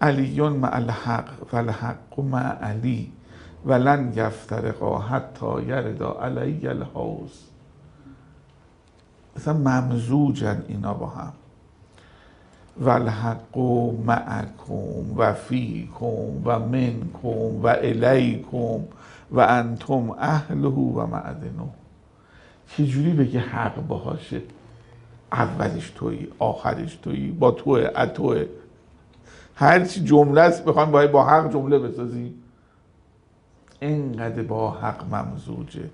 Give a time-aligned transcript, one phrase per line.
[0.00, 3.12] علی مع الحق و الحق مع علی
[3.66, 7.30] ولن یفترقا حتی یردا علی الحوض.
[9.36, 11.32] مثلا ممزوجن اینا با هم.
[12.80, 13.58] و الحق
[14.06, 18.80] معکم و فیکم و منکم و الیکم
[19.30, 21.68] و انتم اهله و معدنه
[22.76, 24.42] چجوری بگه حق باهاشه؟
[25.32, 28.46] اولش تویی آخرش تویی با توه اتوه.
[29.58, 32.42] هر چی جمله است بخوایم باید با حق جمله بسازیم
[33.80, 35.90] اینقدر با حق ممزوجه.